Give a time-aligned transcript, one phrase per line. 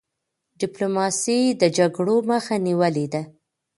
[0.59, 3.21] ډيپلوماسی د جګړو مخه نیولي ده.